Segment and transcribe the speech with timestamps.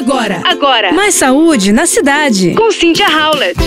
[0.00, 0.92] Agora, agora.
[0.94, 2.54] Mais saúde na cidade.
[2.54, 3.60] Com Cynthia Howlett.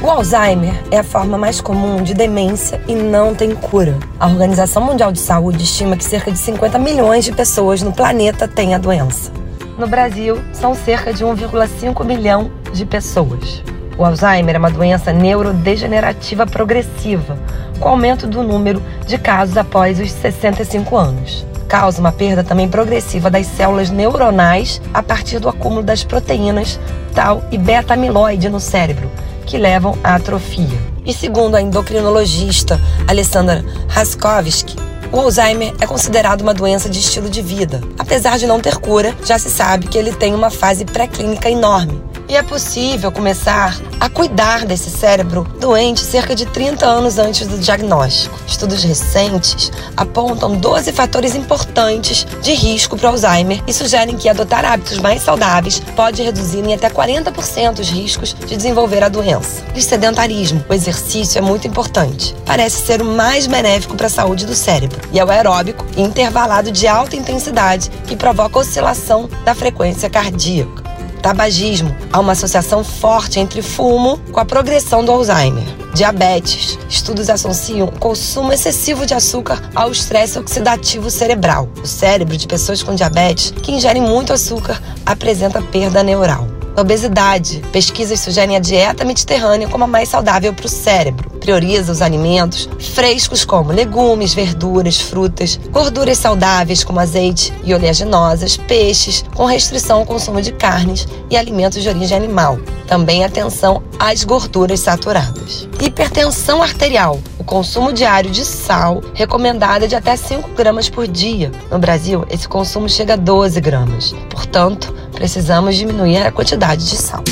[0.00, 3.98] O Alzheimer é a forma mais comum de demência e não tem cura.
[4.18, 8.48] A Organização Mundial de Saúde estima que cerca de 50 milhões de pessoas no planeta
[8.48, 9.30] têm a doença.
[9.76, 13.62] No Brasil, são cerca de 1,5 milhão de pessoas.
[13.98, 17.38] O Alzheimer é uma doença neurodegenerativa progressiva,
[17.78, 23.30] com aumento do número de casos após os 65 anos causa uma perda também progressiva
[23.30, 26.80] das células neuronais a partir do acúmulo das proteínas
[27.14, 29.08] tal e beta-amiloide no cérebro,
[29.46, 30.78] que levam à atrofia.
[31.06, 34.74] E segundo a endocrinologista Alessandra Raskovsky,
[35.12, 37.80] o Alzheimer é considerado uma doença de estilo de vida.
[37.96, 42.10] Apesar de não ter cura, já se sabe que ele tem uma fase pré-clínica enorme
[42.30, 47.58] e é possível começar a cuidar desse cérebro doente cerca de 30 anos antes do
[47.58, 48.38] diagnóstico.
[48.46, 54.98] Estudos recentes apontam 12 fatores importantes de risco para Alzheimer e sugerem que adotar hábitos
[54.98, 59.64] mais saudáveis pode reduzir em até 40% os riscos de desenvolver a doença.
[59.74, 62.36] E sedentarismo, o exercício é muito importante.
[62.46, 66.70] Parece ser o mais benéfico para a saúde do cérebro e é o aeróbico intervalado
[66.70, 70.89] de alta intensidade que provoca oscilação da frequência cardíaca
[71.20, 71.94] tabagismo.
[72.12, 75.64] Há uma associação forte entre fumo com a progressão do Alzheimer.
[75.94, 76.78] Diabetes.
[76.88, 81.68] Estudos associam consumo excessivo de açúcar ao estresse oxidativo cerebral.
[81.82, 86.46] O cérebro de pessoas com diabetes que ingerem muito açúcar apresenta perda neural.
[86.76, 87.62] Obesidade.
[87.72, 91.30] Pesquisas sugerem a dieta mediterrânea como a mais saudável para o cérebro.
[91.40, 99.24] Prioriza os alimentos frescos como legumes, verduras, frutas, gorduras saudáveis como azeite e oleaginosas, peixes,
[99.34, 102.58] com restrição ao consumo de carnes e alimentos de origem animal.
[102.86, 105.68] Também atenção às gorduras saturadas.
[105.80, 107.18] Hipertensão arterial.
[107.50, 111.50] Consumo diário de sal recomendado é de até 5 gramas por dia.
[111.68, 114.14] No Brasil, esse consumo chega a 12 gramas.
[114.30, 117.24] Portanto, precisamos diminuir a quantidade de sal.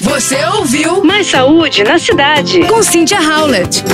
[0.00, 2.60] Você ouviu Mais Saúde na Cidade.
[2.60, 3.84] Com Cynthia Howlett.